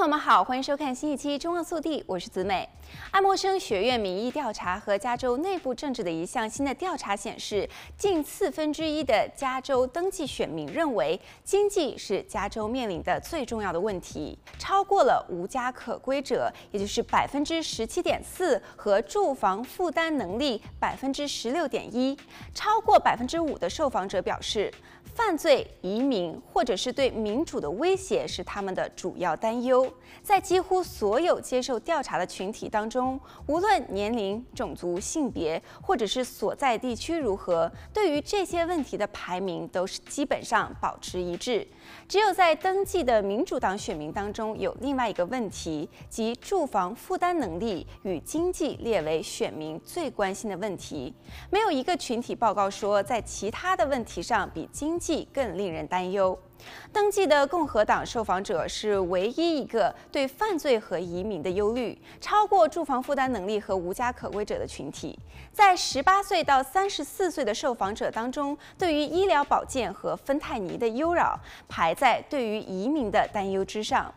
[0.00, 2.66] 朋友们好，欢迎收看新一期《中澳速递》，我是子美。
[3.10, 7.68] 爱默生学院民意调查和加州内部政治的一项新的调查显示，
[7.98, 22.16] 近四分之一的加州登记选民认为经济是加州面临的最重要的问题，超过了无家可归者，也就是百分之十七点四，和住房负担能力百分之十六点一，
[22.54, 24.72] 超过百分之五的受访者表示，
[25.14, 29.89] 犯罪、移民或者是对民主的威胁是他们的主要担忧。
[30.22, 41.66] 在几乎所有接受调查的群体当中，无论年龄、种族、性别，或者是所在地区如何，对于这些问题的排名都是基本上保持一致。
[42.06, 51.14] 只有在登记的民主党选民当中，有另外一个问题，即住房负担能力与经济列为选民最关心的问题。
[51.50, 56.38] 没有一个群体报告说，在其他的问题上比经济更令人担忧。
[56.92, 65.18] 登记的共和党受访者是唯一一个对犯罪和移民的忧虑超过住房负担能力和无家可归者的群体。
[65.52, 74.12] 在十八岁到三十四岁的受访者当中，对于医疗保健和芬太尼的忧扰排在对于移民的担忧之上。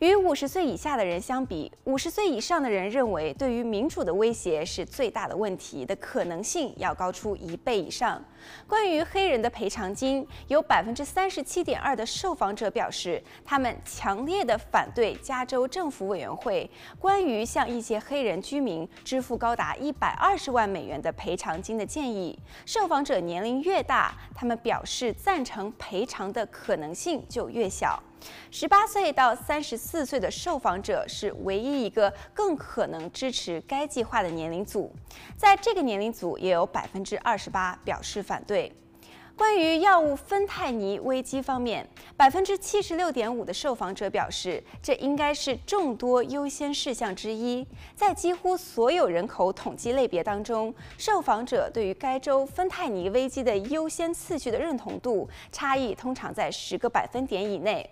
[0.00, 8.22] 与五十岁以下的人相比，五十岁以上的人认为对于民主的威胁是最大的问题的可能性要高出一倍以上。
[8.66, 22.38] 关于黑人的赔偿金，有百分之三十七点二的受访者表示，他们强烈的反对加州政府委员会关于向一些黑人居民支付高达一百二十万美元的赔偿金的建议。
[22.64, 28.02] 受访者年龄越大，他们表示赞成赔偿的可能性就越小。
[28.50, 34.92] 十八岁到三十四岁的受访者是唯一一个更可能支持该计划的年龄组，
[35.36, 38.72] 在这个年龄组也有百分之二十八表示反对。
[39.40, 47.66] 关于药物芬太尼危机方面，百分之七十六点五的受访者表示，这应该是众多优先事项之一。
[47.96, 57.88] 在几乎所有人口统计类别当中，受访者对于该州芬太尼危机的优先次序的认同度差异通常在十个百分点以内。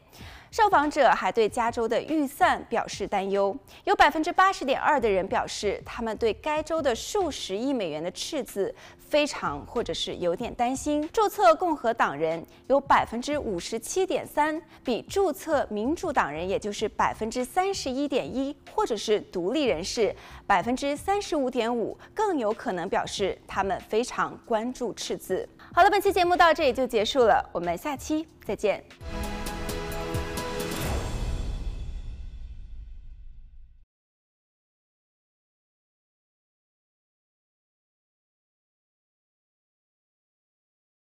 [0.50, 11.06] 受访者还对加州的预算表示担忧，有百分之八十点二的人表示，他们对该州的数十亿美元的赤字非常或者是有点担心。
[11.12, 20.14] 注册共和党人有百分之五十七点三，比注册民主党人，也就是百分之三十一点一，或者是独立人士
[20.46, 25.46] 百分之三十五点五，更有可能表示他们非常关注赤字。
[25.74, 28.82] 好了，本期节目到这里就结束了，我们下期再见。